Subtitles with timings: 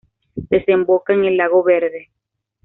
[0.33, 2.09] Desemboca en el lago Verde.